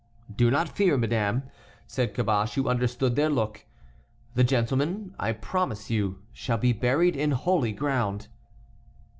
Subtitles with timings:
[0.35, 1.43] "Do not fear, madame,"
[1.85, 3.67] said Caboche, who understood their look,
[4.33, 8.27] "the gentlemen, I promise you, shall be buried in holy ground."